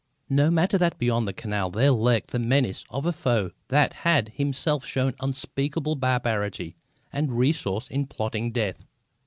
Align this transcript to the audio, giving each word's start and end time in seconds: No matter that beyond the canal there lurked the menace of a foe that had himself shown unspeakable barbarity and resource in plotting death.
No 0.31 0.49
matter 0.49 0.79
that 0.79 0.97
beyond 0.97 1.27
the 1.27 1.31
canal 1.33 1.69
there 1.69 1.91
lurked 1.91 2.31
the 2.31 2.39
menace 2.39 2.83
of 2.89 3.05
a 3.05 3.11
foe 3.11 3.51
that 3.67 3.93
had 3.93 4.29
himself 4.29 4.83
shown 4.83 5.13
unspeakable 5.19 5.93
barbarity 5.93 6.75
and 7.13 7.31
resource 7.37 7.87
in 7.87 8.07
plotting 8.07 8.51
death. 8.51 8.83